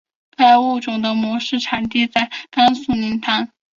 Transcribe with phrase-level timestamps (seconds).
[0.35, 3.51] 该物种的模式产地在甘肃临潭。